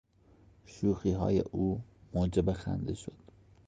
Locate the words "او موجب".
1.39-2.51